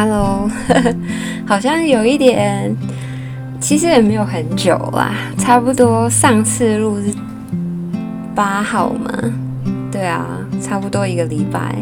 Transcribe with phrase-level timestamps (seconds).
[0.00, 0.48] Hello，
[1.44, 2.72] 好像有一点，
[3.58, 7.12] 其实也没有很久啦，差不多上次录是
[8.32, 9.10] 八号嘛，
[9.90, 10.24] 对啊，
[10.62, 11.74] 差不多一个礼拜。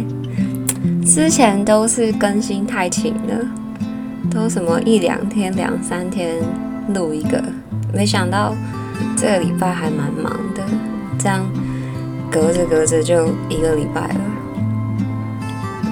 [1.05, 3.35] 之前都是更新太勤了，
[4.31, 6.37] 都什么一两天、两三天
[6.95, 7.45] 录一个，
[7.93, 8.55] 没想到
[9.15, 10.63] 这个礼拜还蛮忙的，
[11.19, 11.45] 这样
[12.31, 14.21] 隔着隔着就一个礼拜了。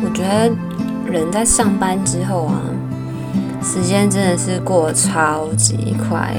[0.03, 0.51] 我觉得。
[1.15, 2.61] 人在上班之后啊，
[3.63, 6.35] 时间真的是过得超级快。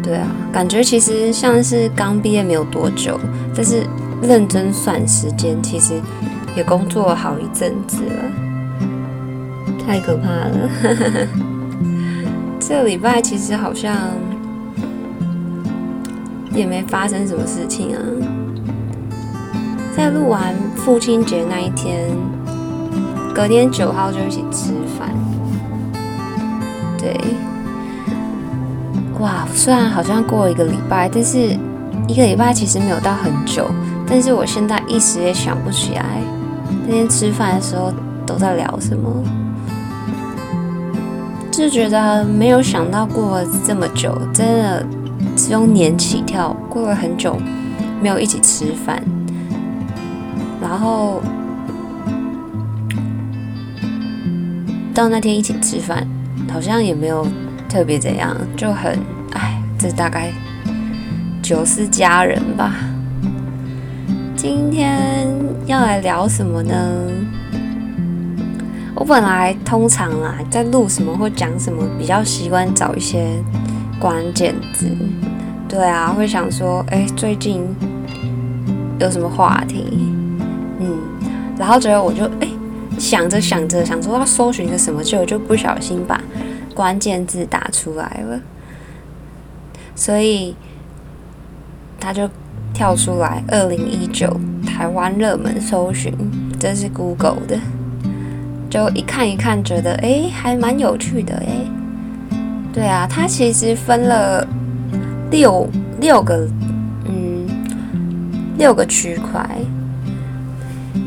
[0.00, 3.18] 对啊，感觉其实像是刚毕业没有多久，
[3.54, 3.82] 但是
[4.22, 6.00] 认真算时间，其实
[6.54, 8.22] 也工作了好一阵子了，
[9.84, 10.70] 太可怕了。
[12.60, 13.96] 这个礼拜其实好像
[16.54, 17.98] 也没发生什么事情啊，
[19.96, 22.08] 在录完父亲节那一天。
[23.34, 25.10] 隔天九号就一起吃饭，
[26.96, 27.18] 对，
[29.18, 31.58] 哇，虽然好像过了一个礼拜，但是
[32.06, 33.68] 一个礼拜其实没有到很久。
[34.06, 36.20] 但是我现在一时也想不起来
[36.86, 37.92] 那天吃饭的时候
[38.24, 39.10] 都在聊什么，
[41.50, 44.86] 就觉得没有想到过了这么久，真的
[45.34, 47.36] 只用年起跳，过了很久
[48.00, 49.02] 没有一起吃饭，
[50.62, 51.20] 然后。
[54.94, 56.06] 到那天一起吃饭，
[56.52, 57.26] 好像也没有
[57.68, 58.96] 特别怎样，就很
[59.32, 60.32] 哎，这大概
[61.42, 62.76] 九四家人吧。
[64.36, 65.28] 今天
[65.66, 66.76] 要来聊什么呢？
[68.94, 73.42] 我本来通常啊，在录什么或讲什么，比较习惯找一些
[73.98, 74.88] 关键字。
[75.68, 77.64] 对啊，会想说，哎，最近
[79.00, 80.08] 有什么话题？
[80.78, 80.98] 嗯，
[81.58, 82.48] 然后觉得我就哎。
[83.04, 86.18] 想着想着，想说要搜寻个什么，就就不小心把
[86.74, 88.40] 关键字打出来了，
[89.94, 90.56] 所以
[92.00, 92.28] 他就
[92.72, 94.34] 跳出来“二零一九
[94.66, 96.12] 台湾热门搜寻”，
[96.58, 97.58] 这是 Google 的，
[98.70, 101.48] 就一看一看，觉得哎，还蛮有趣的哎。
[102.72, 104.48] 对啊，它其实分了
[105.30, 105.68] 六
[106.00, 106.48] 六个，
[107.04, 107.46] 嗯，
[108.56, 109.46] 六个区块。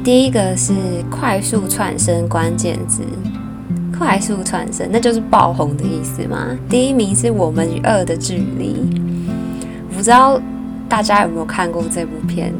[0.08, 0.74] 第一个是
[1.12, 3.02] 快速窜升关键字，
[4.00, 6.58] 快速窜升，那就是爆红的意思吗？
[6.70, 8.90] 第一名是我们与恶的距离，
[9.94, 10.40] 不知道
[10.88, 12.54] 大家有没有看过这部片？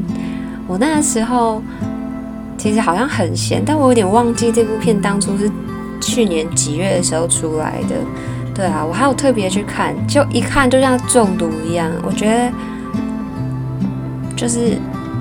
[0.66, 1.62] 我那时候
[2.58, 5.50] 其实好像很闲，但我有点忘记这部片当初是
[6.02, 7.96] 去年几月的时候出来的。
[8.54, 12.52] 对啊，我还有特别去看，就一看就像中毒一样，我觉得
[14.36, 14.76] 就是。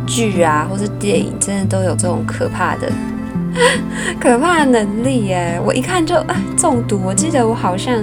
[0.07, 2.91] 剧啊，或是电影，真的都有这种可怕的、
[4.19, 5.61] 可怕的能力耶！
[5.63, 6.99] 我一看就啊中毒。
[7.03, 8.01] 我记得我好像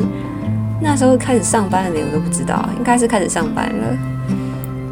[0.80, 3.98] 那时候开始上班了没，我都不知道，应该是开始上班了。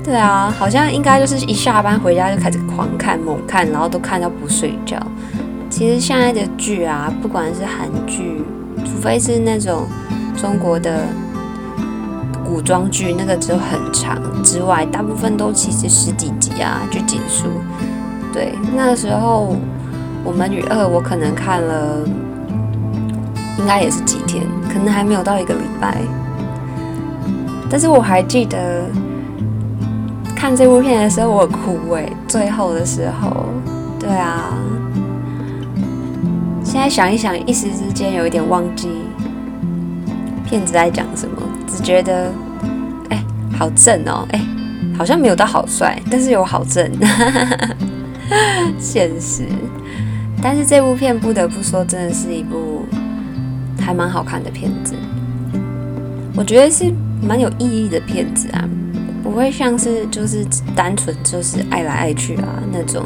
[0.02, 4.96] 对啊，好像应该就是一下班回家就开始狂看、猛看，然后都看到不睡觉。
[5.70, 8.42] 其实现在的剧啊，不管是韩剧，
[8.78, 9.86] 除非是那种
[10.36, 11.04] 中国的。
[12.52, 17.46] 古装剧那个只有很长之外，大部分都其实十几集啊就结束。
[18.30, 19.56] 对，那个时候
[20.22, 22.06] 我们与二我可能看了，
[23.58, 25.96] 应该也是几天，可能还没有到一个礼拜。
[27.70, 28.84] 但是我还记得
[30.36, 33.46] 看这部片的时候我哭哎，最后的时候，
[33.98, 34.52] 对啊。
[36.62, 38.90] 现在想一想，一时之间有一点忘记
[40.44, 41.40] 片子在讲什么。
[41.66, 42.30] 只觉得，
[43.56, 44.40] 好正哦，哎，
[44.96, 46.90] 好像没有到好帅，但是有好正，
[48.78, 49.46] 现实。
[50.42, 52.84] 但是这部片不得不说，真的是一部
[53.80, 54.94] 还蛮好看的片子。
[56.34, 56.92] 我觉得是
[57.22, 58.68] 蛮有意义的片子啊，
[59.22, 60.44] 不会像是就是
[60.74, 63.04] 单纯就是爱来爱去啊那种。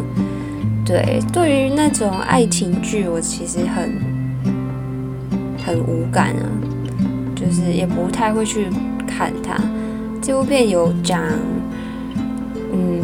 [0.85, 3.93] 对，对于那种爱情剧，我其实很
[5.65, 6.47] 很无感啊。
[7.35, 8.67] 就是也不太会去
[9.06, 9.55] 看它。
[10.26, 11.23] 这部片有讲，
[12.73, 13.00] 嗯，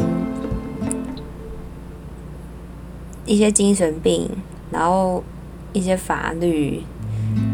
[3.25, 4.29] 一些精神病，
[4.73, 5.23] 然后
[5.73, 6.83] 一些法律，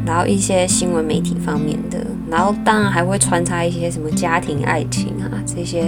[0.07, 1.99] 然后一些新闻媒体方面的，
[2.31, 5.85] 然后当然还会穿插一些什么家庭爱情啊这些。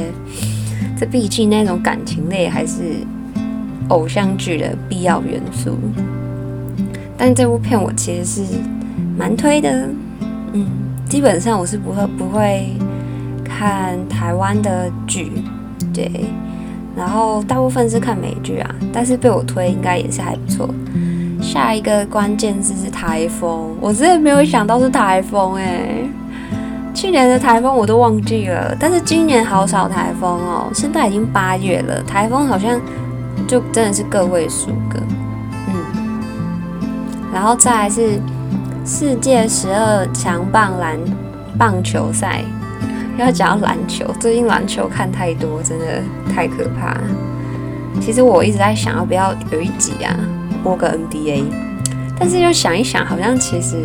[0.98, 2.82] 这毕竟那种感情类还是
[3.88, 5.78] 偶像剧的必要元素。
[7.16, 8.42] 但这部片我其实是
[9.16, 9.88] 蛮推的，
[10.52, 10.66] 嗯。
[11.08, 12.68] 基本上我是不会不会
[13.60, 15.30] 看台湾的剧，
[15.92, 16.10] 对，
[16.96, 20.66] 然后大部分是看美剧啊，但是被我推应该也是还不错，
[21.42, 26.08] 下一个关键字是台风，我真的没有想到是台风哎。
[26.94, 30.70] 去年的台风我都忘记了，但是今年好少台风哦。
[30.72, 32.80] 现在已经八月了，台风好像
[33.46, 34.98] 就真的是个位数个。
[35.68, 35.74] 嗯，
[37.30, 38.18] 然后再来是
[38.86, 40.98] 世界十二强棒篮
[41.58, 42.42] 棒球赛，
[43.20, 46.02] 要讲到篮球，最近篮球看太多，真的
[46.34, 46.96] 太可怕。
[48.00, 50.16] 其实我一直在想要不要有一集啊
[50.62, 51.44] 播个 NBA，
[52.18, 53.76] 但是又想一想，好像其实。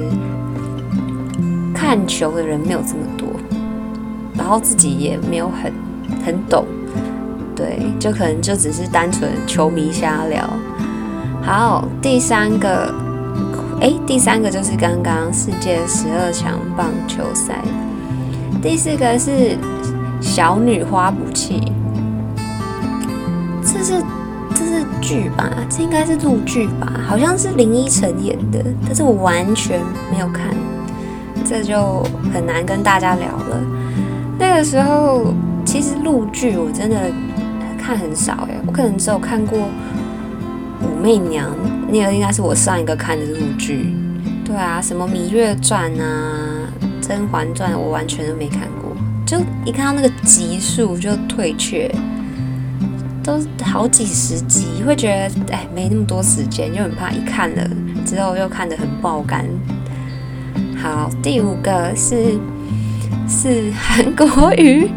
[1.78, 3.28] 看球的人没有这么多，
[4.34, 5.72] 然后自己也没有很
[6.26, 6.66] 很懂，
[7.56, 10.50] 对，就可能就只是单纯球迷瞎聊。
[11.44, 12.92] 好，第三个，
[13.82, 17.62] 哎，第三个就是刚刚世界十二强棒球赛。
[18.65, 19.56] 第四个是
[20.19, 21.71] 小女花补器，
[23.62, 24.03] 这是
[24.56, 25.51] 这是剧吧？
[25.69, 27.00] 这应该是录剧吧？
[27.07, 29.79] 好像是林依晨演的，但是我完全
[30.12, 30.47] 没有看。
[31.45, 32.03] 这就
[32.33, 33.62] 很难跟大家聊了。
[34.39, 35.31] 那个时候，
[35.63, 36.97] 其实陆剧我真的
[37.77, 39.59] 看很少哎，我可能只有看过
[40.81, 41.45] 《武媚娘》，
[41.88, 43.95] 那个应该是我上一个看的陆剧。
[44.44, 46.07] 对啊，什么《芈月传》啊，
[47.07, 48.92] 《甄嬛传》，我完全都没看过。
[49.25, 51.94] 就一看到那个集数就退却，
[53.24, 57.69] 都好几十集，会觉得哎没那么多时间，又很怕一看了
[58.06, 59.46] 之后又看得很爆肝。
[60.78, 62.38] 好，第五个是
[63.28, 64.90] 是韩国瑜，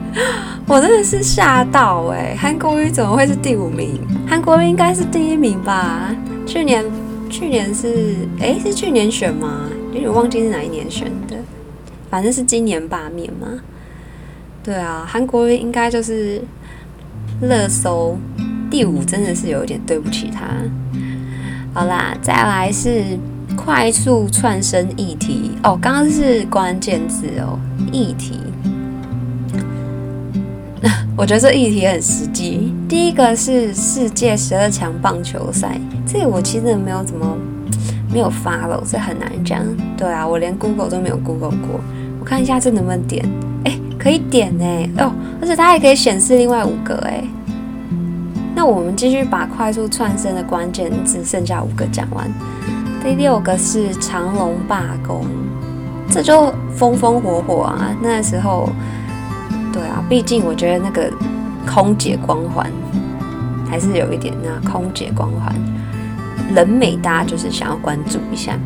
[0.66, 2.36] 我真的是吓到哎！
[2.38, 3.98] 韩国瑜怎么会是第五名？
[4.26, 6.14] 韩国瑜应该是第一名吧？
[6.46, 6.84] 去年
[7.30, 9.60] 去年是哎是去年选吗？
[9.92, 11.10] 有点忘记是哪一年选，
[12.10, 13.48] 反正是今年罢免嘛。
[14.62, 16.42] 对啊，韩国瑜应该就是
[17.40, 18.16] 热搜
[18.70, 20.46] 第五，真的是有点对不起他。
[21.72, 23.18] 好啦，再来是。
[23.56, 27.58] 快速串升议题哦，刚刚是关键字哦，
[27.90, 28.38] 议题。
[31.16, 32.72] 我觉得这议题很实际。
[32.88, 37.36] 第一个是世界十二强棒球赛，这个我其实没有怎么
[38.12, 39.64] 没有发了，这很难讲。
[39.96, 41.80] 对啊，我连 Google 都没有 Google 过。
[42.20, 43.24] 我看一下这能不能点？
[43.64, 44.64] 哎，可以点呢。
[44.98, 47.24] 哦，而且它还可以显示另外五个哎。
[48.54, 52.28] 那我们继续把快速串升的关键字剩下五个讲完。
[53.02, 55.24] 第六个是长龙罢工，
[56.10, 57.96] 这就风风火火啊！
[58.02, 58.68] 那时候，
[59.72, 61.08] 对啊，毕竟我觉得那个
[61.64, 62.68] 空姐光环
[63.70, 65.54] 还是有一点那空姐光环，
[66.52, 68.58] 人美，大家就是想要关注一下。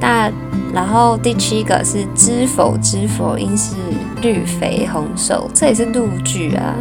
[0.00, 0.30] 那
[0.72, 3.74] 然后第七个是知否知否，应是
[4.22, 6.74] 绿肥红瘦，这也是陆剧啊。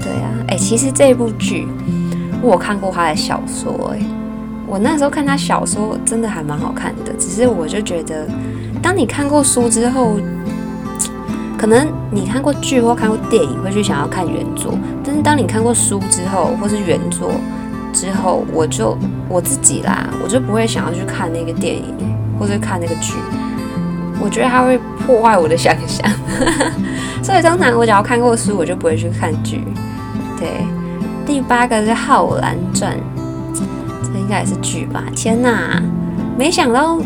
[0.00, 1.66] 对啊，哎，其实这部剧
[2.42, 4.00] 我看过他的小说，哎。
[4.68, 7.12] 我那时候看他小说，真的还蛮好看的。
[7.16, 8.26] 只是我就觉得，
[8.82, 10.18] 当你看过书之后，
[11.56, 14.76] 可能你看过剧或看过电影，会去想要看原作。
[15.04, 17.30] 但是当你看过书之后，或是原作
[17.92, 18.98] 之后，我就
[19.28, 21.94] 我自己啦，我就不会想要去看那个电影
[22.38, 23.14] 或者看那个剧。
[24.20, 26.10] 我觉得它会破坏我的想象。
[27.22, 29.62] 所以通常我只要看过书，我就不会去看剧。
[30.38, 30.48] 对，
[31.26, 32.92] 第八个是《浩然传》。
[34.02, 35.02] 这应该也是剧吧？
[35.14, 35.82] 天哪，
[36.38, 36.98] 没想到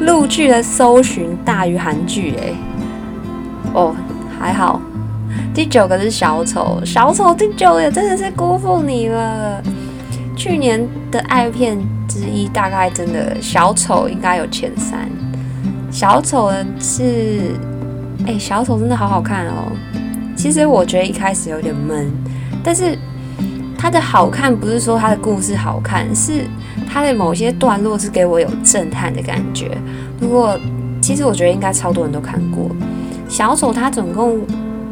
[0.00, 2.52] 陆剧的搜寻大于韩剧哎。
[3.74, 3.94] 哦，
[4.38, 4.80] 还好。
[5.54, 9.62] 第九个是小丑，小丑第九也真的是辜负你了。
[10.34, 11.78] 去年的爱片
[12.20, 15.08] 之一，大概真的小丑应该有前三。
[15.90, 17.52] 小丑的是，
[18.26, 19.72] 哎，小丑真的好好看哦。
[20.36, 22.10] 其实我觉得一开始有点闷，
[22.62, 22.98] 但是。
[23.82, 26.44] 它的好看不是说它的故事好看，是
[26.86, 29.70] 它的某些段落是给我有震撼的感觉。
[30.20, 30.54] 如果
[31.00, 32.68] 其实我觉得应该超多人都看过
[33.26, 34.38] 小丑，他总共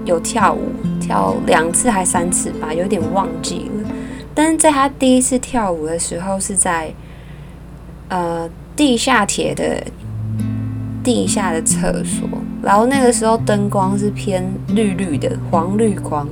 [0.06, 3.90] 有跳舞跳两次还三次吧，有点忘记了。
[4.34, 6.90] 但是在他第一次跳舞的时候是在
[8.08, 9.82] 呃地下铁的
[11.02, 12.28] 地下的厕所，
[12.62, 16.26] 然后那个时候灯光是偏绿绿的黄绿光。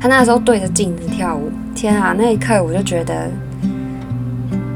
[0.00, 2.14] 他那时候对着镜子跳舞，天啊！
[2.16, 3.28] 那一刻我就觉得，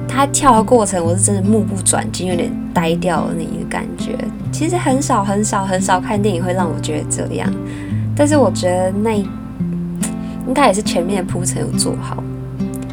[0.08, 4.18] 他跳的过程我是真的目不转睛，有点呆掉的那一个感觉。
[4.50, 7.49] 其实很少很少很少看电影会让我觉得这样，
[8.16, 12.20] 但是我觉得那应该也是前面的铺陈有做好。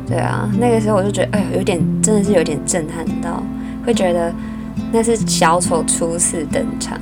[0.10, 3.44] 对啊，那个时候我就觉得，哎呦，有点真的是有点震撼到，
[3.86, 4.34] 会觉得
[4.92, 7.00] 那是小丑初次登场。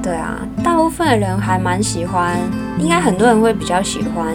[0.00, 2.38] 对啊，大部分的人还蛮喜欢，
[2.78, 4.32] 应该很多人会比较喜欢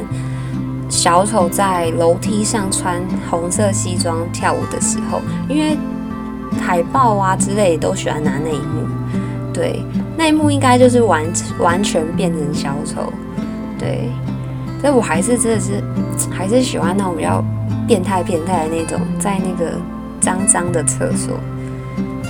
[0.90, 5.78] 小丑在楼梯上穿红色西装跳舞的时候，因为
[6.60, 8.86] 海报啊之类都喜欢拿那一幕，
[9.54, 9.82] 对，
[10.18, 11.24] 那一幕应该就是完
[11.60, 13.14] 完全变成小丑，
[13.80, 14.10] 对，
[14.82, 15.84] 但我还是真的是
[16.32, 17.44] 还是喜欢那种比较
[17.88, 19.74] 变态变态的那种，在那个
[20.20, 21.40] 脏脏的厕所，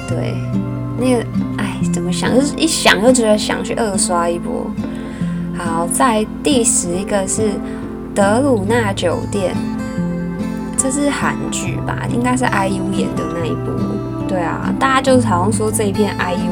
[0.08, 0.36] 对，
[0.98, 1.26] 那个
[1.58, 4.70] 哎怎么想就是一想就觉得想去二刷一波。
[5.58, 7.52] 好，在第十一个是。
[8.14, 9.56] 德鲁纳酒店，
[10.78, 12.06] 这是韩剧吧？
[12.14, 13.72] 应该是 IU 演的那一部。
[14.28, 16.52] 对啊，大家就是好像说这一片 IU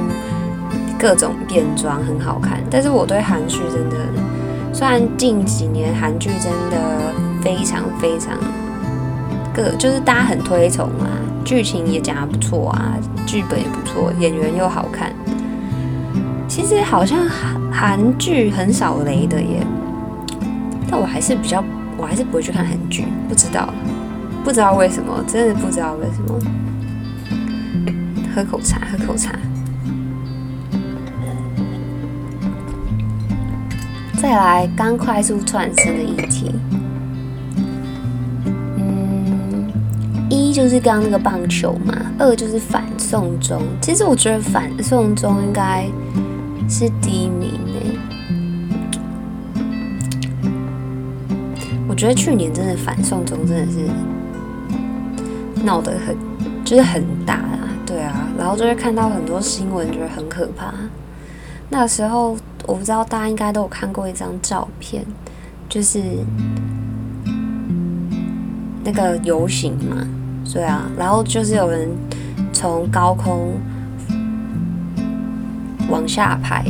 [0.98, 2.64] 各种变装很好看。
[2.72, 3.98] 但是我对韩剧真的，
[4.80, 8.34] 虽然近几年韩剧真的非常非常
[9.54, 12.96] 各，就是大家很推崇啊，剧情也讲得不错啊，
[13.26, 15.12] 剧本也不错，演员又好看。
[16.48, 19.68] 其实好像韩韩剧很少雷的耶。
[20.90, 21.62] 但我还是比较，
[21.98, 23.74] 我还是不会去看韩剧，不知道，
[24.46, 26.40] 不知道为什么，真的不知道为什么。
[28.34, 29.34] 喝口茶，喝口茶。
[34.22, 36.54] 再来，刚快速串生的议题。
[38.78, 39.72] 嗯，
[40.30, 43.62] 一就是刚那个棒球嘛，二就是反送中。
[43.82, 45.86] 其实我觉得反送中应该
[46.68, 47.98] 是第一名诶。
[51.88, 53.80] 我觉得去年真的反送中真的是
[55.64, 56.18] 闹得很，
[56.66, 60.74] 就是很大啊，对啊，然后就会看到很多新闻，觉得很可怕。
[61.70, 62.36] 那时候
[62.70, 65.04] 我不知道大家应该都有看过一张照片，
[65.68, 66.02] 就是
[68.84, 70.08] 那个游行嘛，
[70.54, 71.90] 对啊，然后就是有人
[72.54, 73.54] 从高空
[75.90, 76.64] 往下拍，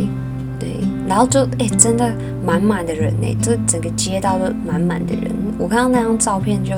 [0.57, 0.77] 对，
[1.07, 2.11] 然后就哎真的。
[2.41, 5.29] 满满的人呢，这整个街道都满满的人。
[5.59, 6.73] 我看到那张照片，就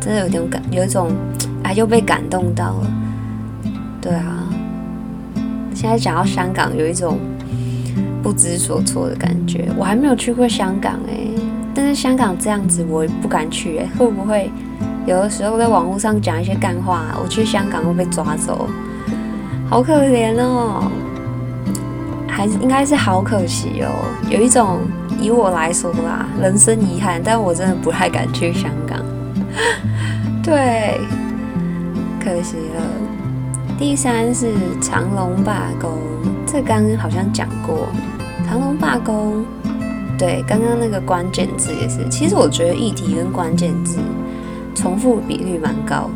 [0.00, 1.10] 真的有点感，有一种
[1.62, 2.90] 啊，又被感动到了。
[4.00, 4.48] 对啊，
[5.74, 7.18] 现在讲到香港，有一种
[8.22, 9.68] 不知所措的感觉。
[9.76, 11.28] 我还没有去过香港哎，
[11.74, 13.88] 但是香港这样子，我不敢去哎。
[13.98, 14.50] 会不会
[15.06, 18.68] 有的时候在网络上讲一些干话，我去香港会被抓走？
[19.68, 20.90] 好可怜哦。
[22.26, 23.90] 还是应该是好可惜哦，
[24.28, 24.78] 有一种
[25.20, 28.98] 以我来说啦，人生遗憾，但我真的不太敢去香港。
[30.42, 30.98] 对，
[32.18, 33.13] 可惜了。
[33.76, 35.98] 第三是长隆罢工，
[36.46, 37.88] 这刚刚好像讲过，
[38.46, 39.44] 长隆罢工。
[40.16, 43.98] 对，刚刚那个关键字也是，其实我觉得议题跟关键字
[44.74, 46.08] 重复比率蛮高。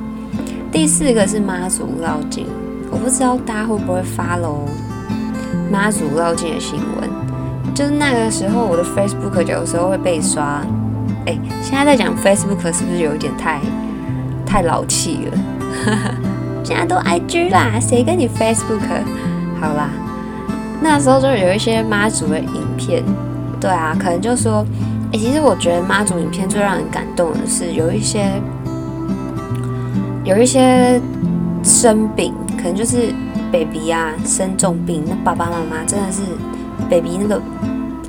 [0.70, 2.46] 第四个是妈祖绕境，
[2.92, 4.60] 我不知道大家会不会发喽。
[5.70, 7.10] 妈祖绕境的新闻，
[7.74, 10.64] 就是那个时候我的 Facebook 有时候会被刷。
[11.26, 13.60] 哎，现在在讲 Facebook 是不是有一点太
[14.46, 15.38] 太老气了？
[16.68, 18.82] 现在都 IG 啦，谁跟你 Facebook？
[19.58, 19.88] 好啦，
[20.82, 23.02] 那时候就有一些妈祖的影片，
[23.58, 24.62] 对啊，可能就说，
[25.10, 28.30] 哎，其实我觉得妈祖影片最让人感动的是有一些
[30.24, 31.00] 有一些
[31.64, 33.14] 生病，可能就是。
[33.50, 36.20] baby 啊，生重病，那爸爸妈妈真的是
[36.90, 37.40] baby 那个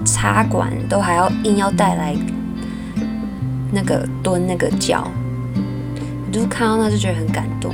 [0.04, 2.14] 插管都还要硬要带来
[3.72, 5.08] 那个蹲那个脚，
[6.28, 7.74] 你就看到那就觉得很感动。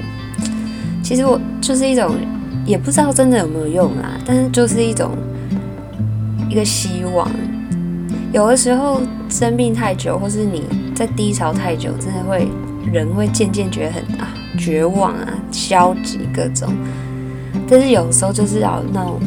[1.06, 2.16] 其实我就是一种
[2.66, 5.12] 也不知道真的有没有用啦，但是就是一种
[6.50, 7.30] 一个希望。
[8.34, 10.64] 有的时候生病太久，或是你
[10.96, 12.48] 在低潮太久，真的会
[12.92, 16.74] 人会渐渐觉得很啊绝望啊消极各种。
[17.70, 19.20] 但是有时候就是要那种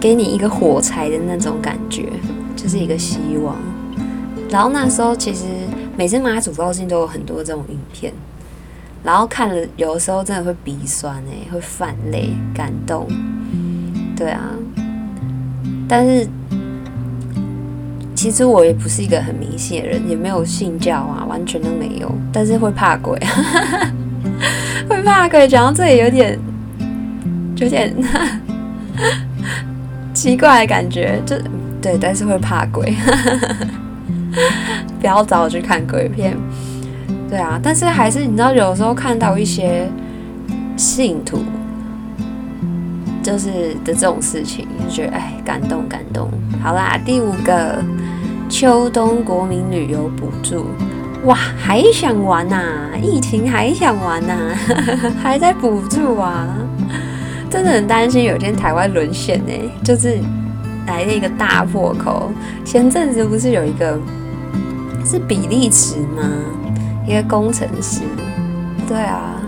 [0.00, 2.08] 给你一个火柴的那种感觉，
[2.56, 3.54] 就是一个希望。
[4.48, 5.44] 然后那时候其实
[5.94, 8.14] 每次妈祖高兴都有很多这种影片，
[9.04, 13.06] 然后看了有的时候真的会鼻酸哎，会泛泪，感动。
[14.16, 14.40] 对啊，
[15.86, 16.26] 但是
[18.16, 22.10] 其实我也不是一个很迷信的人，也没有信教啊，完全都没有。
[22.32, 23.16] 但是会怕鬼，
[24.88, 25.46] 会怕鬼。
[25.46, 26.36] 讲到这里有点。
[27.56, 27.94] 有点
[30.12, 31.36] 奇怪的感觉，就
[31.80, 32.92] 对，但是会怕鬼，
[35.00, 36.36] 不要找我去看鬼片。
[37.28, 39.88] 对啊，但是还是你知道，有时候看到一些
[40.76, 41.38] 信徒，
[43.22, 46.30] 就是的这种事情，就觉得哎，感动感动。
[46.62, 47.82] 好啦，第五个
[48.48, 50.66] 秋冬国民旅游补助，
[51.24, 52.62] 哇，还想玩呐？
[53.02, 54.34] 疫情还想玩呐？
[55.20, 56.46] 还在补助啊？
[57.50, 59.52] 真的很担心有一天台湾沦陷呢，
[59.82, 60.18] 就是
[60.86, 62.30] 来了一个大破口。
[62.64, 63.98] 前阵子不是有一个
[65.04, 66.22] 是比利时吗？
[67.06, 68.02] 一个工程师。
[68.86, 69.40] 对啊，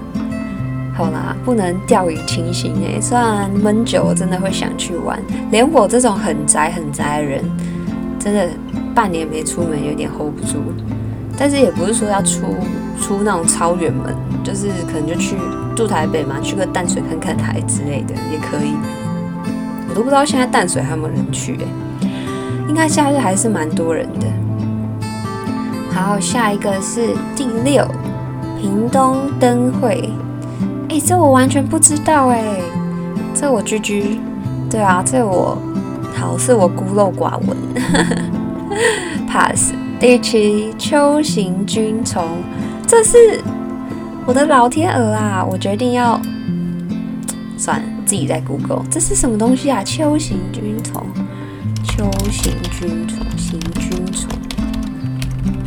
[0.95, 2.99] 好啦，不能掉以轻心诶。
[3.01, 5.21] 虽然闷久真的会想去玩，
[5.51, 7.45] 连我这种很宅很宅的人，
[8.19, 8.49] 真的
[8.95, 10.63] 半年没出门有点 hold 不住。
[11.39, 12.47] 但是也不是说要出
[12.99, 15.37] 出那种超远门，就是可能就去
[15.77, 18.73] 住台北嘛，去个淡水看看台之类的也可以。
[19.87, 21.67] 我都不知道现在淡水还有没有人去诶，
[22.69, 24.27] 应该假日还是蛮多人的。
[25.97, 27.83] 好，下一个是第六。
[28.61, 30.11] 屏东灯会，
[30.91, 32.61] 哎，这我完全不知道哎，
[33.35, 34.21] 这我居居，
[34.69, 35.57] 对啊，这我
[36.15, 37.57] 好是我孤陋寡闻，
[39.27, 39.73] pass。
[39.99, 42.23] 第七，秋行军虫，
[42.87, 43.41] 这是
[44.27, 45.43] 我的老天鹅啊！
[45.51, 46.21] 我决定要
[47.57, 49.83] 算了，自己在 Google，这是什么东西啊？
[49.83, 51.03] 秋行军虫，
[51.85, 54.06] 秋行军虫，行军，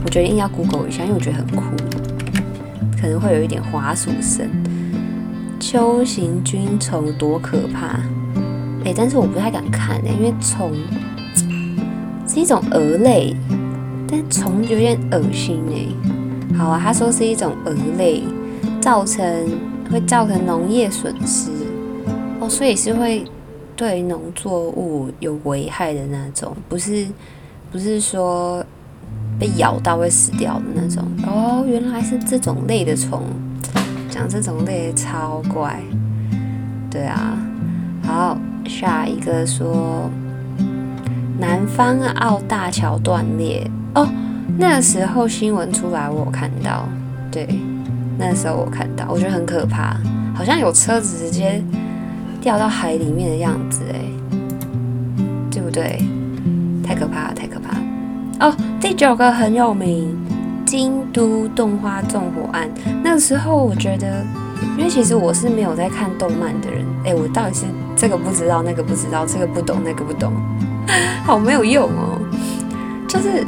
[0.10, 1.62] 我决定要 Google 一下，因为我觉得很酷。
[3.00, 4.50] 可能会有一点滑鼠声。
[5.60, 8.00] 秋行军虫多可怕！
[8.84, 10.72] 哎，但是我不太敢看哎，因为虫
[12.28, 13.36] 是一种蛾类，
[14.08, 16.58] 但虫有点恶心哎。
[16.58, 18.24] 好啊，他说是一种蛾类，
[18.82, 19.24] 造成
[19.92, 21.52] 会造成农业损失
[22.40, 23.24] 哦，所以是会
[23.76, 27.06] 对农作物有危害的那种，不是
[27.72, 28.66] 不是说。
[29.40, 31.04] 被咬到会死掉的那种。
[31.26, 33.24] 哦，原来是这种类的虫，
[34.10, 35.80] 讲这种类超怪，
[36.92, 37.38] 对啊，
[38.04, 40.10] 好，下一个说
[41.40, 43.66] 南方澳大桥断裂。
[43.96, 44.08] 哦，
[44.58, 46.88] 那时候新闻出来我看到，
[47.32, 47.48] 对，
[48.18, 49.98] 那时候我看到，我觉得很可怕，
[50.36, 51.64] 好像有车子直接
[52.42, 54.02] 掉到海里面的样子，哎，
[55.50, 56.04] 对不对？
[56.84, 57.78] 太可怕了，太可怕。
[57.78, 57.84] 了。
[58.42, 60.18] 哦，第九个很有名，
[60.66, 62.70] 京都动画纵火案。
[63.04, 64.26] 那个时候我觉得，
[64.78, 67.66] 因为其实我是没有在看动漫的人，哎，我到底是
[67.96, 70.32] 这个不知道，那个不知道，这个不懂，那个不懂，
[71.26, 72.20] 好没有用哦。
[73.08, 73.46] 就是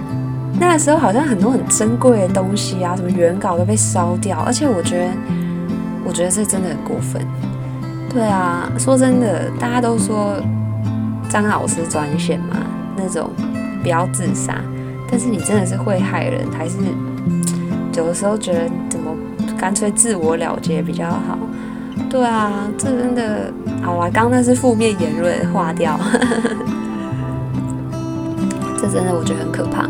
[0.59, 5.11] 那个时候好像很多很珍贵的东西啊，什么原稿都被烧掉，而且我觉得，
[6.05, 7.25] 我觉得这真的很过分。
[8.09, 10.35] 对啊，说真的，大家都说
[11.29, 12.57] 张老师专线嘛，
[12.97, 13.29] 那种
[13.81, 14.61] 不要自杀。
[15.12, 16.78] 但是你真的是会害人，还是
[17.97, 19.13] 有的时候觉得怎么
[19.58, 21.38] 干脆自我了结比较好？
[22.10, 23.52] 对啊，这真的
[23.84, 24.10] 好啦！
[24.12, 26.00] 刚那是负面言论，划掉。
[28.80, 29.86] 这真的我觉得很可怕。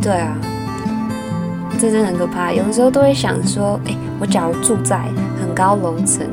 [0.00, 0.36] 对啊，
[1.78, 2.52] 这真的很可怕。
[2.52, 5.00] 有的时候都会想说，哎，我假如住在
[5.40, 6.24] 很高楼层，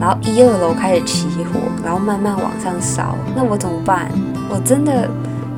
[0.00, 4.08] 然后一二楼开始起火，然后慢慢往上烧，那我怎么办？
[4.48, 5.10] 我真的。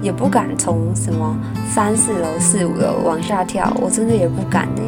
[0.02, 1.34] 也不敢从什么
[1.72, 4.82] 三四楼、四五楼往下跳，我真的也不敢呢，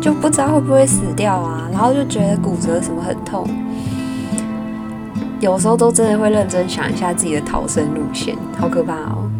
[0.00, 1.68] 就不知道会不会死掉啊。
[1.72, 3.48] 然后就觉得骨折什么很痛，
[5.40, 9.30] 有时候都真的会认真想一下自己的逃生路线，好可怕哦。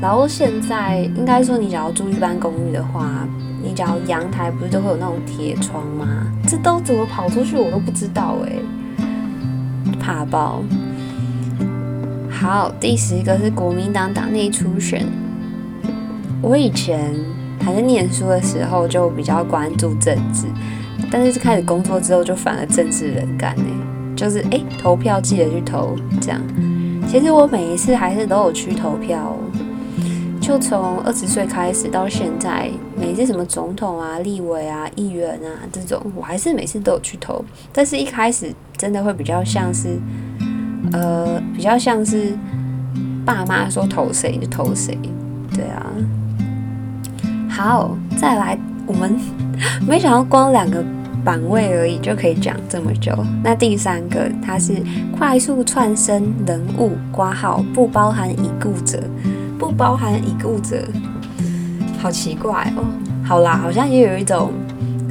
[0.00, 3.26] 然后现在应该说，你只要住一般公寓的话，
[3.60, 6.06] 你只要阳台不是都会有那种铁窗吗？
[6.46, 8.52] 这都怎么跑出去我都不知道哎，
[9.98, 10.62] 怕爆。
[12.40, 15.04] 好，第十个是国民党党内初选。
[16.40, 17.12] 我以前
[17.60, 20.46] 还在念书的时候就比较关注政治，
[21.10, 23.64] 但是开始工作之后就反而政治冷感呢。
[24.14, 26.40] 就是哎，投票记得去投，这样。
[27.08, 29.36] 其实我每一次还是都有去投票，
[30.40, 37.44] 就从二十岁开始到现在，每次什么总统啊、立委啊、议员啊这种，我还是每次都有去投。
[37.72, 39.98] 但是一开始真的会比较像是。
[40.92, 42.36] 呃，比较像是
[43.24, 44.98] 爸妈说投谁就投谁，
[45.54, 45.86] 对啊。
[47.48, 49.16] 好，再来，我们
[49.86, 50.84] 没想到光两个
[51.24, 53.12] 版位而已就可以讲这么久。
[53.42, 54.74] 那第三个，它是
[55.16, 59.02] 快速串升人物挂号，不包含已故者，
[59.58, 60.84] 不包含已故者，
[61.98, 62.84] 好奇怪哦。
[63.24, 64.52] 好啦，好像也有一种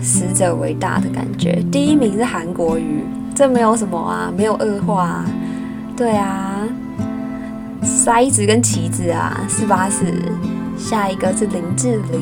[0.01, 1.61] 死者为大的感觉。
[1.69, 3.03] 第一名是韩国瑜，
[3.35, 5.25] 这没有什么啊，没有恶化。
[5.97, 6.61] 对啊，
[7.81, 10.05] 塞子跟旗子啊，四八四。
[10.77, 12.21] 下一个是林志玲，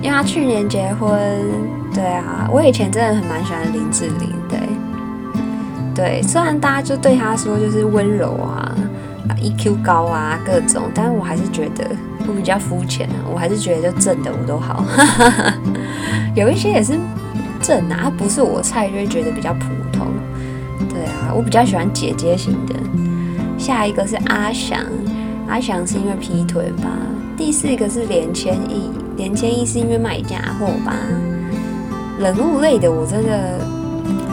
[0.00, 1.10] 因为他去年结婚。
[1.92, 4.56] 对啊，我以前真的很蛮喜欢林志玲的。
[5.94, 8.74] 对，虽然大家就对他说就是温柔啊
[9.36, 11.84] ，EQ 高啊各种，但是我还是觉得
[12.26, 14.82] 我比较肤浅啊，我还是觉得就正的我都好。
[16.34, 16.98] 有一些也是
[17.60, 20.06] 正啊，不是我菜就会觉得比较普通。
[20.88, 22.74] 对啊，我比较喜欢姐姐型的。
[23.60, 24.80] 下一个是阿翔，
[25.46, 26.88] 阿翔是因为劈腿吧。
[27.36, 30.94] 第四个是连千亿，连千亿是因为卖假货吧？
[32.18, 33.60] 人物类的我真的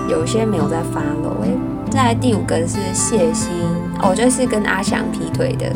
[0.09, 1.37] 有些没有在发了。
[1.43, 1.49] 哎，
[1.89, 3.51] 再第五个是谢欣，
[4.01, 5.69] 哦，就是跟阿翔劈腿的。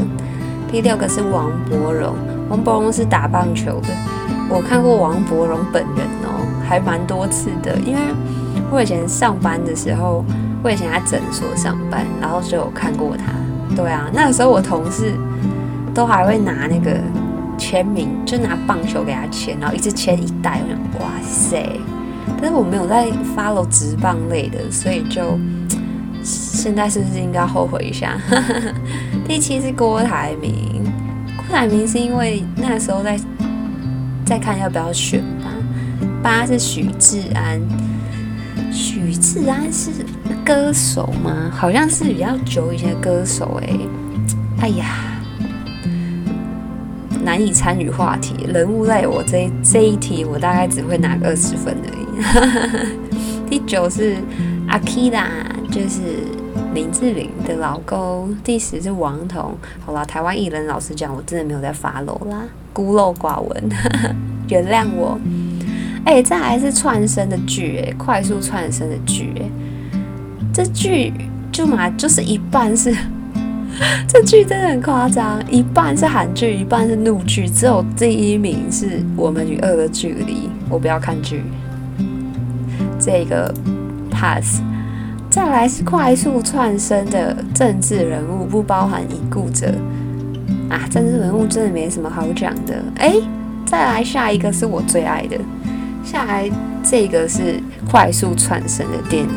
[0.72, 2.16] 第六个是王柏荣，
[2.50, 3.90] 王柏荣是打棒球的。
[4.50, 7.78] 我看过王柏荣本人哦，还蛮多次的。
[7.80, 8.00] 因为
[8.72, 10.24] 我以前上班的时候，
[10.64, 13.41] 我以前在诊所上班，然后就有看过他。
[13.76, 15.14] 对啊，那个时候我同事
[15.94, 17.00] 都还会拿那个
[17.58, 20.62] 签名，就拿棒球给他签，然后一直签一袋。
[20.64, 21.80] 我想，哇塞！
[22.42, 25.40] 但是我没有在 follow 直棒类的，所以就
[26.24, 28.18] 现在是不是应该后悔一下？
[29.28, 30.84] 第七是郭台铭，
[31.38, 33.20] 郭台铭是因为那个时候在
[34.26, 35.50] 在看要不要选吧。
[36.24, 37.60] 八是许志安，
[38.72, 39.92] 许志安是
[40.46, 41.52] 歌手吗？
[41.52, 43.80] 好像是比较久以前的歌手哎。
[44.62, 45.22] 哎呀，
[47.24, 53.50] 难以参与话题，人物类我这这一题我大概只会拿个二十分而已。
[53.50, 54.16] 第九是
[54.68, 55.28] 阿 k i a
[55.70, 56.00] 就是。
[56.74, 59.58] 林志玲的老公，第十是王彤。
[59.86, 63.70] 好啦，台湾艺人，老实讲，我真的没有在发楼啦，孤陋寡闻，
[64.48, 65.20] 原谅我。
[66.06, 69.46] 哎，这还是串生的剧，哎，快速串生的剧，哎，
[70.54, 71.14] 这剧
[71.52, 72.94] 就嘛就是一半是，
[74.08, 80.50] 这剧真的很夸张，一半是韩剧，一半是怒剧，只有第一名是我们与恶的距离。
[80.70, 81.44] 我不要看剧，
[83.00, 83.54] 这个
[84.10, 84.62] pass。
[85.30, 89.74] 再来是快速窜升的政治人物，不包含已故者
[90.70, 90.82] 啊。
[90.90, 92.84] 政治人物真的没什么好讲的。
[92.98, 93.14] 哎，
[93.66, 95.38] 再来下一个是我最爱的，
[96.04, 96.50] 下来
[96.84, 99.30] 这个是快速窜升的电影，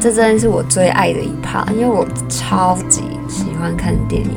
[0.00, 4.30] 这真的是我最爱的一 part，因为我超级喜欢看电影，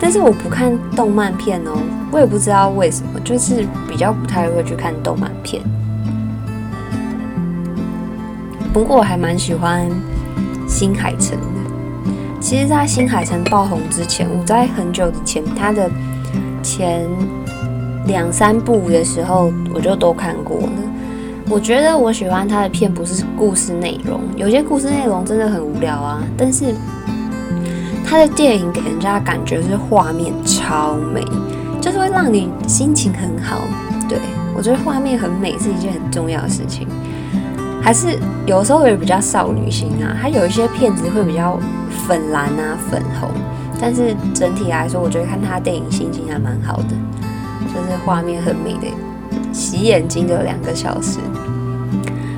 [0.00, 1.78] 但是我不看动漫片哦，
[2.10, 5.62] 我也不知道为什么，就是比较不太会去看动漫片。
[8.72, 9.86] 不过我还蛮喜欢
[10.66, 11.46] 新海诚的。
[12.40, 15.90] 其实，在新海诚爆红之前，我在很久以前他的
[16.62, 17.06] 前
[18.06, 20.72] 两三部的时候，我就都看过了。
[21.48, 26.22] 我觉得我喜欢他的片不是故事内容，有些故事内容真的很无聊啊。
[26.36, 26.74] 但是
[28.04, 31.22] 他的电影给人家感觉是画面超美，
[31.80, 33.62] 就是会让你心情很好。
[34.08, 34.18] 对
[34.56, 36.86] 我觉得画面很美是一件很重要的事情。
[37.82, 41.58] 还是有时候也比较少女心啊，它有一些片子会比较
[42.06, 43.28] 粉蓝啊、粉红，
[43.80, 46.94] 但是整体来说，我觉得看他电影心情还蛮好的，
[47.68, 48.86] 就是画面很美的，
[49.52, 51.18] 洗眼睛就两个小时。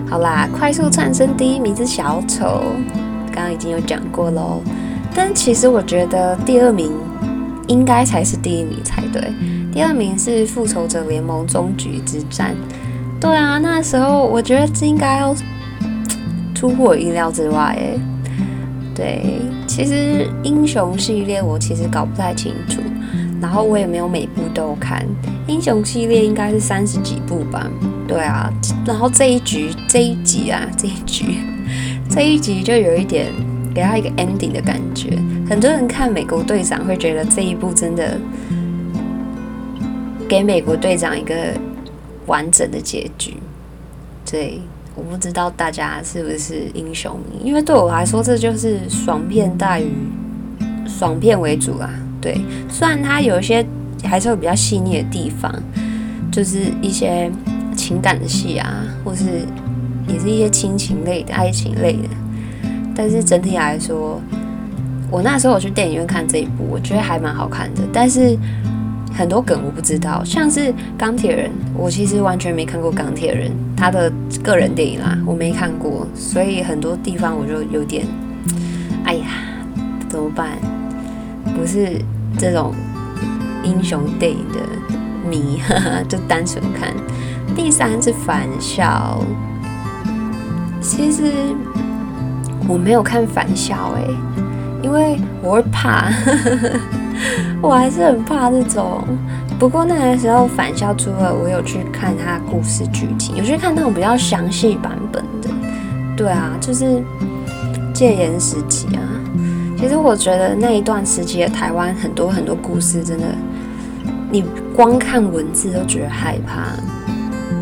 [0.08, 2.62] 好啦，快速窜升第一名是小丑，
[3.32, 4.60] 刚刚已经有讲过喽，
[5.14, 6.92] 但其实我觉得第二名
[7.66, 9.32] 应该才是第一名才对，
[9.72, 12.54] 第二名是复仇者联盟终局之战。
[13.20, 15.34] 对啊，那时候我觉得这应该要
[16.54, 17.98] 出乎我意料之外诶。
[18.94, 22.80] 对，其实英雄系列我其实搞不太清楚，
[23.40, 25.04] 然后我也没有每部都看。
[25.46, 27.70] 英雄系列应该是三十几部吧？
[28.06, 28.52] 对啊，
[28.86, 31.38] 然后这一局这一集啊， 这一局
[32.08, 33.26] 这一集就有一点
[33.74, 35.18] 给他一个 ending 的感觉。
[35.48, 38.18] 很多人看美国队长会觉得这一部真的
[40.28, 41.34] 给美国队长一个。
[42.26, 43.34] 完整的结局，
[44.24, 44.58] 对，
[44.94, 49.90] 我不知道大家是不是英雄迷，因为对我来说，这就是爽片大于
[50.86, 51.90] 爽片为主啊。
[52.24, 53.62] 对，虽然它有一些
[54.02, 55.54] 还是有比较细腻的地方，
[56.32, 57.30] 就是一些
[57.76, 59.24] 情感的戏啊，或是
[60.08, 62.08] 也是一些亲情类的、爱情类的，
[62.94, 64.18] 但是整体来说，
[65.10, 68.38] 我那时候我去电影院看这一部，我觉得还蛮好看的，但是。
[69.16, 78.04] 很多梗我不知道，像是钢铁人，我其实完全没看过钢铁人他的个人电影啦，我没看过，所以很多地方我就有点，
[79.04, 79.26] 哎呀，
[80.08, 80.58] 怎么办？
[81.64, 81.98] 不是
[82.38, 82.74] 这种
[83.62, 84.58] 英雄电影的
[85.26, 86.92] 迷，哈 哈就单纯看。
[87.56, 89.18] 第三是返校，
[90.82, 91.32] 其实
[92.68, 94.04] 我没有看返校哎，
[94.82, 96.10] 因为我会怕。
[97.62, 99.02] 我还是很怕这种，
[99.58, 105.48] 不过那个时候返校出了，我有去看他故事剧情，有去看那种比较详细版本的。
[106.14, 107.02] 对啊，就是
[107.94, 109.00] 戒严时期啊。
[109.84, 113.26] 其实我觉得那一段时期的台湾很多很多故事，真的，
[114.30, 114.42] 你
[114.74, 116.68] 光看文字都觉得害怕。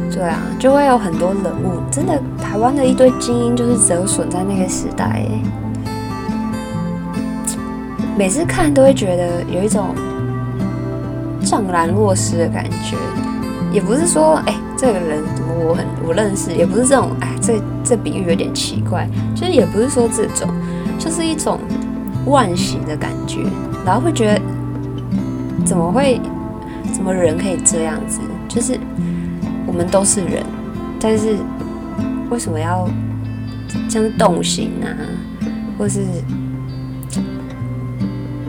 [0.09, 5.27] 对啊，就会有很多人物，真的台湾的一堆精英就是折损在那个时代。
[8.17, 9.89] 每次看都会觉得有一种
[11.43, 12.97] 怅然若失的感觉，
[13.73, 20.49] 也不是说哎这个人怎么我很我认识，也不是这种哎这这比喻有点奇怪，就是也不是说这种，
[21.01, 21.59] 就是一种
[22.33, 23.40] 惋惜的感觉，
[23.85, 24.40] 然后会觉得
[25.64, 26.21] 怎么会
[26.92, 28.79] 怎么人可以这样子，就是
[29.66, 30.42] 我们都是人，
[30.99, 31.37] 但是
[32.31, 32.88] 为什么要
[33.88, 34.88] 这样动心啊，
[35.79, 36.01] 或是？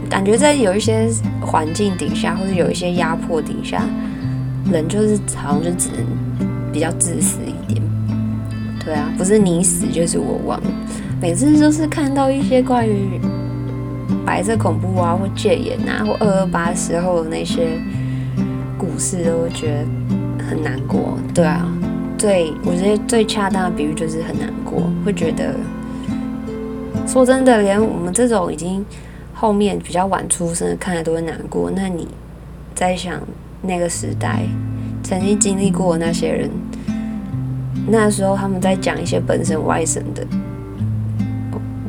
[0.09, 1.09] 感觉在有一些
[1.41, 3.83] 环境底下，或者有一些压迫底下，
[4.71, 7.81] 人就是好像就只能比较自私一点。
[8.85, 10.61] 对啊，不是你死就是我亡。
[11.19, 13.19] 每次就是看到一些关于
[14.25, 17.79] 白色恐怖啊，或戒严啊，或二二八时候的那些
[18.77, 21.17] 故事，都会觉得很难过。
[21.33, 21.65] 对啊，
[22.17, 25.55] 最我觉得最恰当的比喻就是很难过，会觉得
[27.07, 28.85] 说真的，连我们这种已经。
[29.35, 31.69] 后面比较晚出生的，看来都会难过。
[31.75, 32.07] 那你
[32.73, 33.19] 在想
[33.61, 34.43] 那个时代
[35.03, 36.49] 曾经经历过那些人，
[37.89, 40.25] 那时候他们在讲一些本身外省的，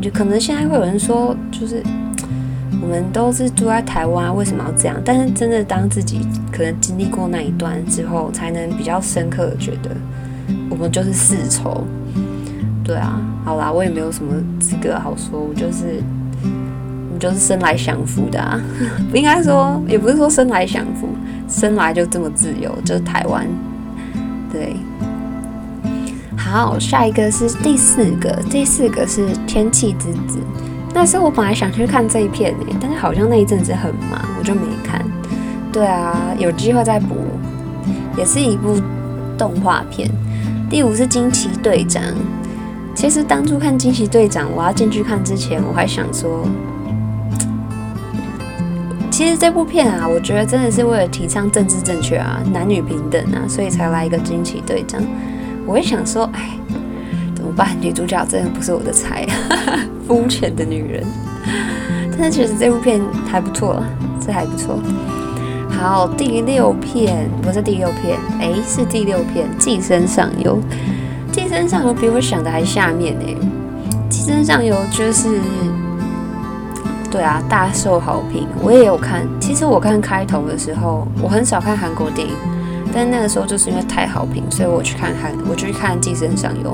[0.00, 1.80] 就可能现在会有人说，就是
[2.84, 5.00] 我们都是住在台湾，为什么要这样？
[5.02, 6.20] 但是真的当自己
[6.52, 9.90] 可能经历过那一段之后，才能比较深刻的觉得，
[10.68, 11.82] 我们就是世仇。
[12.84, 16.02] 对啊，好啦，我也没有什么资格好说，我就是。
[17.12, 18.60] 我就是生来享福的啊，
[19.08, 21.08] 不应该说，也不是说生来享福，
[21.48, 23.46] 生来就这么自由，就是台湾。
[24.52, 24.74] 对，
[26.36, 30.40] 好，下一个是第四个，第四个是天气之子。
[30.94, 35.04] 那时候我本来想去看这一片诶，但是好像那一阵子很忙，我就没看。
[35.72, 37.16] 对啊，有机会再补，
[38.16, 38.80] 也是一部
[39.36, 40.08] 动画片。
[40.70, 42.00] 第五是惊奇队长。
[42.94, 46.46] 其实当初看惊奇队长，我要进去看之前，我还想说。
[49.10, 55.02] 其实这部片啊，我觉得真的是为了提倡政治正确啊、男女平等啊，所以才来一个惊奇队长。
[55.66, 56.50] 我会想说，哎，
[57.34, 57.76] 怎么办？
[57.80, 59.26] 女主角真的不是我的菜，
[60.06, 61.04] 肤浅的女人。
[62.18, 63.82] 但是其实这部片还不错，
[64.24, 64.78] 这还不错。
[65.68, 70.56] 好，第六片不是第六片，哎，是第六片《寄生上游》。
[71.34, 73.24] 《寄生上游》比我想的还下面呢，
[74.08, 75.40] 《寄生上游》就是。
[77.10, 79.24] 对啊，大受好评，我也有看。
[79.38, 82.34] 其实我看开头的时候，我很少看韩国电影，
[82.92, 86.70] 但那个时候就是因为太好评，所以我去看韩，我就去看《寄生上游》。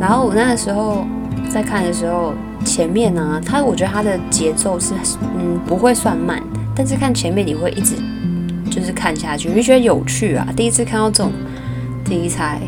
[0.00, 1.04] 然后我那个时候
[1.52, 2.32] 在看的时候，
[2.64, 4.94] 前面呢，它我觉得它的节奏是
[5.36, 6.40] 嗯不会算慢，
[6.74, 7.96] 但是看前面你会一直
[8.70, 10.46] 就是看下去，你觉得有趣啊。
[10.56, 11.32] 第一次看到这种
[12.04, 12.60] 题材。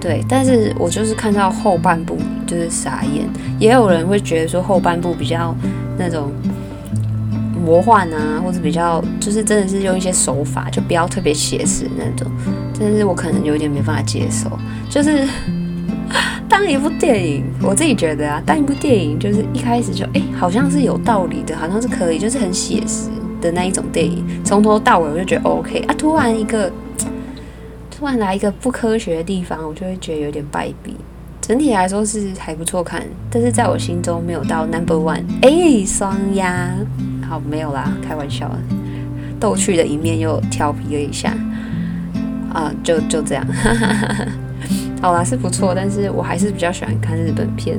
[0.00, 3.28] 对，但是我就是看到后半部就是傻眼，
[3.58, 5.52] 也有人会觉得说后半部比较
[5.98, 6.30] 那种
[7.66, 12.30] 魔幻啊，或者比较就是真的是用一些手法，就不要特别写实那种。
[12.78, 14.48] 但是我可能有点没办法接受，
[14.88, 15.26] 就是
[16.48, 23.08] 当一部电影，我自己觉得啊，当一部电影就是一开始就哎好像是有道理的，好像是可以，就是很写实
[23.40, 26.72] 的那一种电影，从头到尾我就觉得 OK 啊，突然一个。
[27.90, 30.94] 突然来一个不科学的地方，我就会觉得有点败笔。
[31.40, 35.24] 整体来说是还不错看，但是在我心中没有到 number one。
[35.42, 36.70] 哎，双鸭，
[37.28, 38.48] 好没有啦，开玩笑，
[39.40, 41.36] 逗趣的一面又调皮了一下。
[42.54, 44.28] 啊，就就这样，哈哈哈哈
[45.00, 47.78] 好啦，是不错，但是我还是比较喜欢看日本片。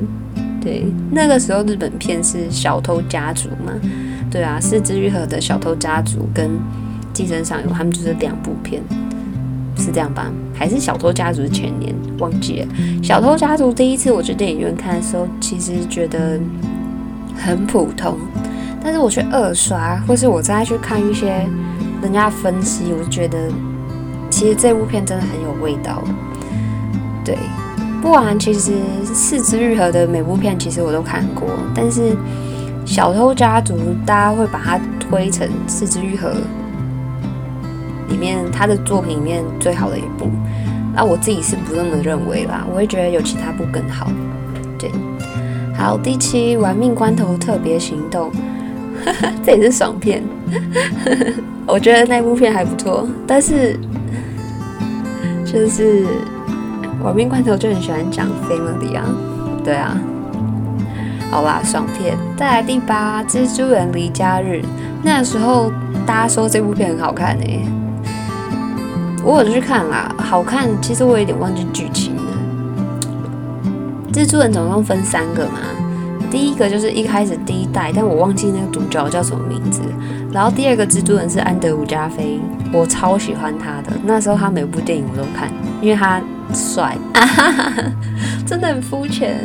[0.60, 3.72] 对，那个时候日本片是《小偷家族》嘛，
[4.30, 6.46] 对啊，是之愈合的《小偷家族》跟
[7.12, 8.82] 《寄生上游》，他们就是两部片。
[9.76, 10.30] 是这样吧？
[10.54, 12.66] 还是《小偷家族》前年忘记了？
[13.06, 16.38] 《小偷家族》第一次我去电影院看的时候，其实觉得
[17.34, 18.18] 很普通。
[18.82, 21.46] 但是我去二刷，或是我再去看一些
[22.02, 23.38] 人家分析，我就觉得
[24.28, 26.02] 其实这部片真的很有味道。
[27.30, 27.38] 对，
[28.02, 28.72] 不然其实
[29.04, 32.10] 四肢愈合的每部片其实我都看过，但是
[32.84, 36.32] 《小偷家族》大家会把它推成四肢愈合。
[38.08, 40.28] 里面他的作品里面最好的一部，
[40.92, 44.10] 那我自己是不那么认为啦，我会觉得有其他部更好。
[44.76, 44.90] 对，
[45.78, 48.32] 好，第七《玩命关头特别行动》，
[49.46, 50.24] 这也是爽片，
[51.64, 53.78] 我觉得那部片还不错，但是
[55.46, 56.04] 就是
[57.02, 59.04] 《玩命罐头》就很喜欢讲 family 啊，
[59.64, 59.96] 对啊，
[61.30, 62.16] 好啦，爽片。
[62.36, 64.62] 再来第八《蜘蛛人离家日》，
[65.02, 65.72] 那时候
[66.06, 67.64] 大家说这部片很好看诶。
[69.24, 70.68] 我有去看啦，好看。
[70.82, 72.22] 其实我有点忘记剧情了。
[74.12, 75.58] 蜘蛛人总共分三个嘛，
[76.30, 79.80] 第一个就是一开始第一代，但我忘记那个主角叫什么名字。
[80.32, 82.40] 然后第二个蜘蛛人是安德鲁加菲，
[82.72, 83.96] 我超喜欢他的。
[84.04, 86.20] 那时候他每部电影我都看，因为他
[86.54, 87.74] 帅啊，
[88.46, 89.36] 真的很肤浅。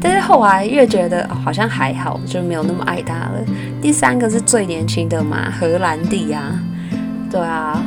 [0.00, 3.40] 但是后来越觉得好像还好，就没有那么爱他了。
[3.80, 6.58] 第三个是最年轻的嘛，荷兰弟啊，
[7.30, 7.80] 对啊，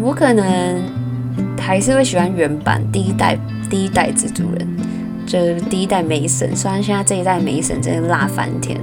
[0.00, 0.82] 我可能
[1.58, 4.68] 还是会喜欢原版第一代第一代蜘蛛人。
[5.26, 8.78] 就是第一代梅神，虽然现在这一代梅神真的辣翻天，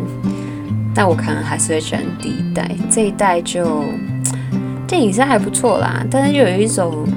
[0.93, 2.69] 但我可能还是会喜欢第一代。
[2.89, 3.83] 这一代就
[4.87, 7.07] 电影是还不错啦，但是又有一种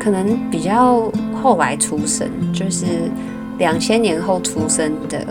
[0.00, 2.86] 可能比较后来出生，就是
[3.58, 5.24] 两千年后出生的，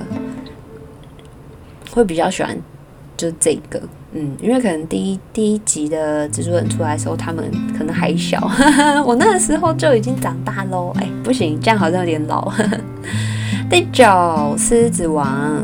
[1.92, 2.56] 会比较喜欢
[3.18, 3.82] 就这个。
[4.12, 7.46] 嗯，因为可能第一第一集的蜘蛛人出来的时候，他们
[7.78, 8.40] 可能还小，
[9.06, 10.92] 我那个时候就已经长大喽。
[11.00, 12.52] 哎，不行，这样好像有点老。
[13.70, 15.64] 第九，狮子王，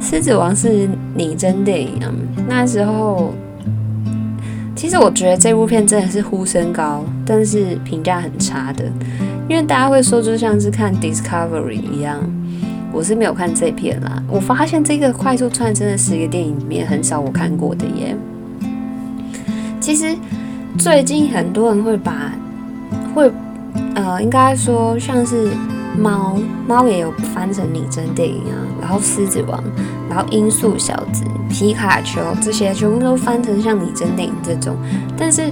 [0.00, 2.00] 狮子王是拟真电影，
[2.48, 3.32] 那时候
[4.78, 8.84] 其实我觉得这部片真的是呼声高，但是评价很差的，
[9.48, 12.20] 因为大家会说就像是看 Discovery 一样。
[12.92, 18.16] 我是没有看这片啦，我发现这个快速串真的十个电影里面很少我看过的耶。
[19.80, 20.16] 其实
[20.78, 22.32] 最近很多人会把
[23.12, 23.28] 会
[23.96, 25.50] 呃，应该说像是
[25.98, 29.62] 猫猫也有翻成拟真电影啊，然后狮子王，
[30.08, 34.76] 然后音速小子、皮卡丘这些全部都翻成像拟真电影这种，
[35.16, 35.50] 但是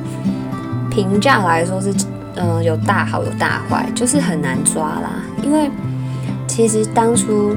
[0.90, 1.92] 评价来说是
[2.36, 5.10] 嗯有大好有大坏，就是很难抓啦，
[5.42, 5.70] 因为。
[6.48, 7.54] 其实当初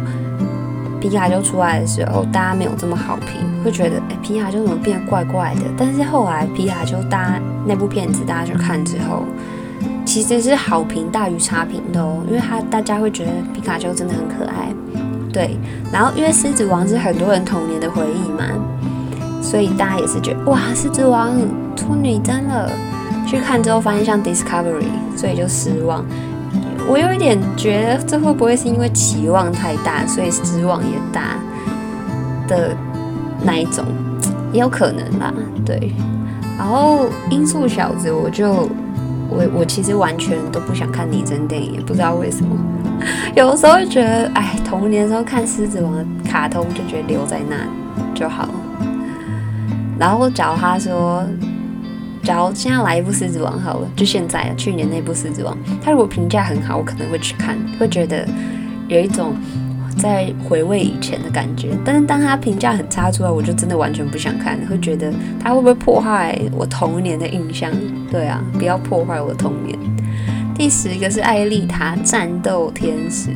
[1.00, 5.62] 皮卡丘出来的时候，大家没有这么好评，会觉得哎，皮卡丘怎么变得怪怪的？
[5.78, 9.24] 但是后来皮卡丘大那部片子大家去看之后，
[10.10, 14.74] 其实是好评大于差评的哦，因为他大家会觉得皮卡丘真的很可爱，
[15.32, 15.56] 对。
[15.94, 18.44] 然后因为狮子王是很多人童年的回忆嘛，
[19.40, 21.38] 所以大家也是觉得哇，狮子王
[21.76, 22.72] 出女真了。
[23.28, 26.04] 去看之后发现像 Discovery，所以就失望。
[26.88, 31.36] 我有一点觉得，这会不会是因为期望太大，所以失望也大
[32.48, 32.76] 的
[33.44, 33.86] 那一种，
[34.52, 35.32] 也有可能啦。
[35.64, 35.94] 对，
[36.58, 38.68] 然后音速小子，我就
[39.30, 42.56] 我我其实完全都不想看拟真电影，不知道为什么。
[43.36, 47.56] 有的时候觉得，哎，童年的时候看狮子王卡通，就觉得留在那
[48.14, 48.50] 就好。
[49.98, 51.24] 然后假如他说。
[52.22, 58.28] 假如现在来一部《狮子王》好了，就现在，去年那部《狮子王》，他如果评价很好，我可能会去看，会觉得
[58.90, 59.34] 有一种
[60.00, 61.70] 在回味以前的感觉。
[61.86, 67.72] 但是当他评价很差出来，我就真的完全不想看，会觉得他会不会破坏我童年的印象？
[68.10, 69.78] 对啊，不要破坏我童年。
[70.56, 73.30] 第十个是《艾丽塔：战斗天使》，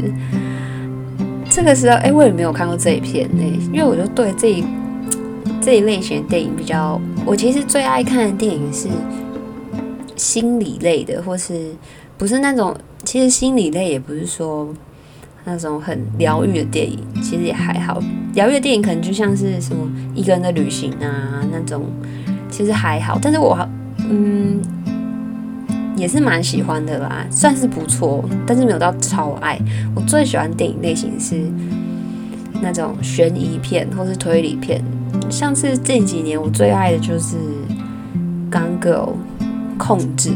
[1.50, 4.64] 这个时候，哎，我也没有看过这一片呢，因为我就对这一。
[5.62, 8.90] 这一类型的电影比较，我其实最爱看的电影是
[10.18, 11.74] 心理类的，或是
[12.18, 14.68] 不是那种，其实心理类也不是说
[15.46, 18.02] 那种很疗愈的电影，其实也还好。
[18.34, 21.86] 疗愈的电影可能就像是什么一个人的旅行啊那种，
[22.50, 23.20] 其实还好。
[23.22, 23.58] 但是我
[24.10, 24.60] 嗯
[25.96, 29.60] 也是蛮喜欢的啦，算是不错，但是没有到超爱。
[29.94, 31.44] 我最喜欢电影类型是
[32.62, 34.84] 那种悬疑片或是推理片。
[35.30, 37.38] 像是这几年我最爱的就是
[38.50, 39.10] 《刚 girl》
[39.78, 40.32] 控制，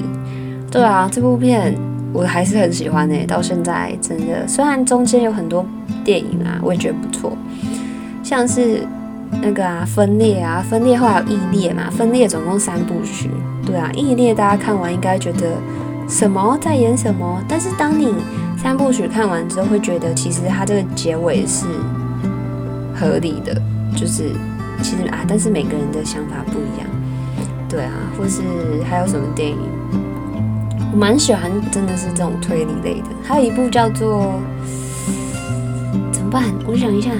[0.69, 1.75] 对啊，这部片
[2.17, 5.63] 我还是很喜欢诶，到现在真的，虽然中间有很多
[6.03, 7.37] 电影啊，我也觉得不错，
[8.23, 8.81] 像是
[9.39, 13.29] 那个啊分裂啊分裂，后来有异裂嘛，分裂总共三部曲，
[13.63, 15.57] 对啊，异裂大家看完应该觉得
[16.09, 18.11] 什么在演什么，但是当你
[18.57, 21.67] 三部曲看完之后，会觉得其实它这个结尾是
[22.95, 23.61] 合理的，
[23.95, 24.31] 就是。
[24.79, 26.87] 其实啊，但是每个人的想法不一样，
[27.67, 28.43] 对啊，或是
[28.87, 29.57] 还有什么电影，
[30.97, 33.07] 蛮喜欢，真的是这种推理类的。
[33.23, 34.33] 还有一部叫做
[36.11, 36.43] 怎么办？
[36.65, 37.11] 我想一下，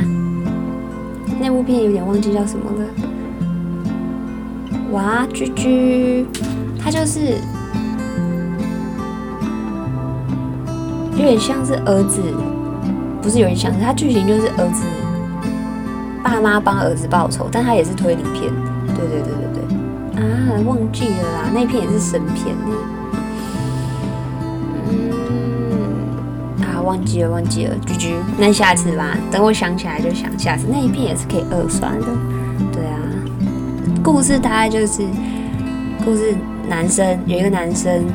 [1.40, 2.84] 那部片有点忘记叫什么了。
[4.92, 6.26] 哇，居居，
[6.84, 7.38] 它就是
[11.12, 12.20] 有点像是儿子，
[13.22, 14.84] 不是有点像，是它剧情就是儿子。
[16.24, 18.52] 爸妈帮儿子报仇，但它也是推理片。
[18.96, 19.62] 对对对对
[20.16, 20.26] 对，啊，
[20.66, 22.56] 忘记了啦，那片也是神片
[26.88, 32.08] 忘记了忘记了，居居，那下次吧，等我想起来就想，下次那一片也是可以二刷的。
[32.72, 32.98] 对啊，
[34.04, 35.04] 故事大概就是，
[36.04, 36.34] 故事
[36.68, 38.06] 男生有一个男生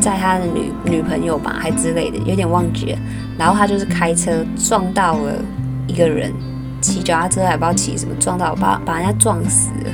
[0.00, 2.98] 在他的女女朋友吧，还之类的，有点忘记了。
[3.36, 5.32] 然后他就是开车撞到了。
[5.86, 6.32] 一个人
[6.80, 9.90] 骑脚踏车，还不知道骑什么，撞到把把人家撞死了，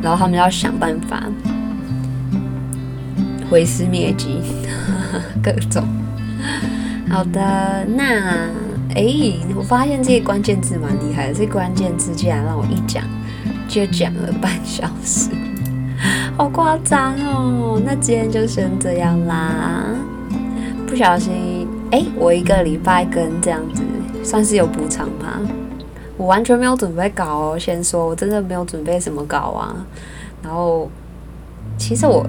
[0.00, 1.24] 然后他们要想办法
[3.50, 4.40] 毁尸灭迹，
[5.42, 5.86] 各种。
[7.08, 8.48] 好的，那
[8.94, 13.02] 诶，我发现这些关键字蛮厉害的，这关键字竟然让我一讲
[13.68, 15.30] 就讲了半小时，
[16.36, 17.80] 好夸张哦！
[17.84, 19.84] 那今天就先这样啦，
[20.86, 21.66] 不小心。
[21.92, 23.82] 哎，我一个礼拜跟这样子，
[24.24, 25.40] 算是有补偿吗？
[26.16, 29.76] 我完全没有准备稿哦，先说，我真的没有准备什么稿啊。
[30.42, 30.90] 然后，
[31.78, 32.26] 其实我，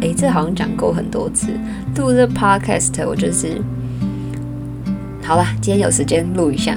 [0.00, 1.48] 哎，这好像讲过很多次，
[1.96, 3.60] 录这 podcast 我就是，
[5.24, 6.76] 好了，今天有时间录一下，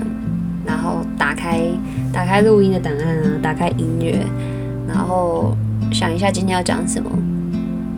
[0.65, 1.59] 然后打开
[2.13, 4.25] 打开录音的档案啊，打开音乐，
[4.87, 5.53] 然后
[5.91, 7.09] 想一下今天要讲什么，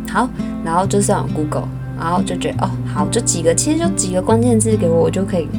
[0.09, 0.27] 好，
[0.65, 1.67] 然后就上 Google。
[2.01, 5.49] 然后就觉得哦，好，就几个，其实就几个关键字给我，我就可以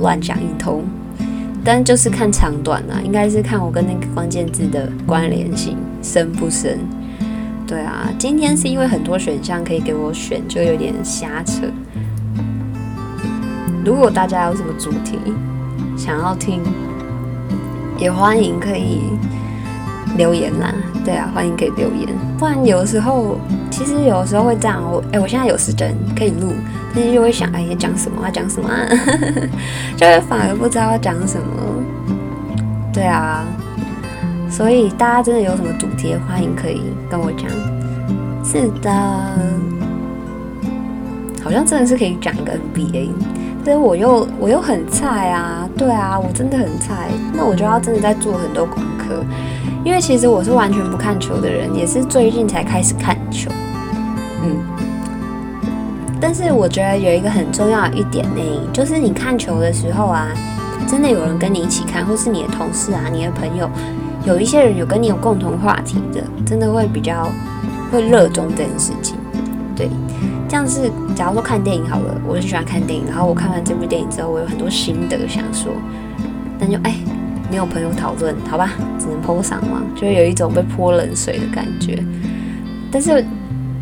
[0.00, 0.82] 乱讲一通。
[1.64, 6.80] 但就是看长短啊，应该是看我跟那个关键字的关联性深不深。
[7.64, 11.68] 对啊，今天是因为很多选项可以给我选，就有点瞎扯。
[13.84, 15.18] 如果大家有什么主题
[15.96, 16.62] 想要听，
[17.98, 19.02] 也欢迎可以。
[20.16, 20.72] 留言啦，
[21.04, 22.08] 对啊，欢迎可以留言。
[22.38, 23.36] 不然有时候，
[23.68, 26.52] 其实有时候会这样，我哎，我现在有时间可以录，
[26.94, 28.22] 但是就会想，哎，要讲什么？
[28.22, 28.70] 要讲什么？
[29.96, 31.46] 就会反而不知道要讲什么。
[32.92, 33.44] 对啊，
[34.48, 37.50] 所以大家真的有什么主题，欢迎可以跟我讲。
[38.44, 38.92] 是的，
[41.42, 43.08] 好像真的是可以讲一个 NBA，
[43.64, 49.24] 但我又我又很菜啊，对啊，我真的很菜，那我就要真的在做很多功课。
[49.84, 53.50] 因为其实我是完全不看球的人，也是最近才开始看球，
[54.42, 54.56] 嗯。
[56.20, 58.40] 但是我觉得有一个很重要的一点呢，
[58.72, 60.28] 就是你看球的时候啊，
[60.86, 63.68] 真的有人跟你一起看，或是你的同事啊、你的朋友，
[64.24, 67.28] 有一些人有跟你有共同话题的，真的会比较
[67.92, 69.16] 会热衷这件事情。
[70.54, 75.72] 像，是假如说看电影好了，我很喜欢看电影，然后我看完这部电影之后，我有很多心得想说，
[76.58, 76.94] 但就哎。
[77.50, 82.02] 没有朋友讨论，好吧，只能泼上嘛，就会有一种被泼冷水的感觉。
[82.90, 83.24] 但是，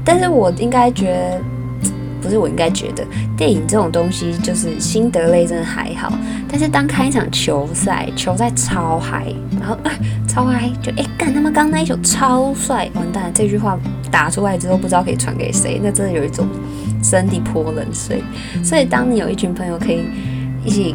[0.05, 1.41] 但是我应该觉
[1.81, 6.13] 得，不是我应该觉得，电影这种东西就是心得类，真的还好。
[6.51, 9.79] 但是当看一场球赛，球赛超嗨，然后
[10.33, 13.31] 超嗨，就哎干他妈刚那一球超帅，完蛋！
[13.35, 13.79] 这句话
[14.11, 16.47] 打出来之后，不知道可以传给谁，那真的有一种
[17.03, 18.23] 身体泼冷水。
[18.65, 20.05] 所以当你有一群朋友可以
[20.65, 20.95] 一起。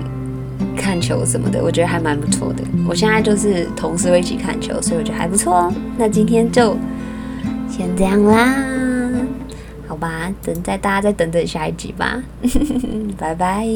[0.75, 2.63] 看球什么的，我觉得还蛮不错的。
[2.87, 5.73] 我现在就是同事会一起看球，所以我觉得还不错哦。
[5.97, 6.75] 那今天就
[7.69, 8.55] 先这样啦，
[9.87, 12.23] 好吧，等再大家再等等下一集吧，
[13.17, 13.67] 拜拜。